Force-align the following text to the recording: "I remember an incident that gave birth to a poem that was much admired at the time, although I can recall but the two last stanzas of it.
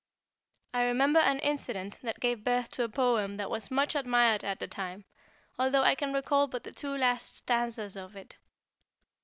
"I 0.73 0.83
remember 0.85 1.19
an 1.19 1.37
incident 1.41 1.99
that 2.01 2.19
gave 2.19 2.43
birth 2.43 2.71
to 2.71 2.83
a 2.83 2.89
poem 2.89 3.37
that 3.37 3.51
was 3.51 3.69
much 3.69 3.93
admired 3.93 4.43
at 4.43 4.57
the 4.59 4.67
time, 4.67 5.05
although 5.59 5.83
I 5.83 5.93
can 5.93 6.11
recall 6.11 6.47
but 6.47 6.63
the 6.63 6.71
two 6.71 6.97
last 6.97 7.35
stanzas 7.35 7.95
of 7.95 8.15
it. 8.15 8.35